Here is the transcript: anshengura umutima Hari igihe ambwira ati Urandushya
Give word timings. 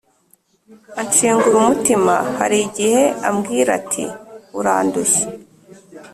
anshengura 1.01 1.55
umutima 1.63 2.15
Hari 2.39 2.57
igihe 2.67 3.01
ambwira 3.29 3.69
ati 3.79 4.03
Urandushya 4.59 5.25